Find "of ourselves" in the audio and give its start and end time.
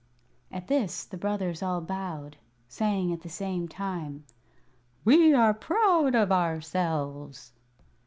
6.15-7.53